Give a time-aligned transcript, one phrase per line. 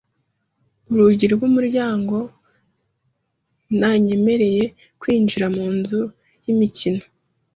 [0.91, 2.15] Urugi rw'umuryango
[3.77, 4.63] ntanyemereye
[4.99, 6.01] kwinjira mu nzu
[6.43, 7.03] y'imikino.